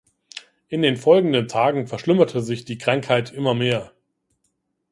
[0.67, 3.93] In den folgenden Tagen verschlimmerte sich die Krankheit immer mehr.